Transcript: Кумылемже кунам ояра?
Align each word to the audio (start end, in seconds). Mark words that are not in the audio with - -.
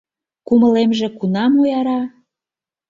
Кумылемже 0.47 1.07
кунам 1.17 1.51
ояра? 1.61 1.99